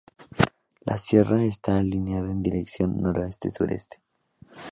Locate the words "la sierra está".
0.83-1.77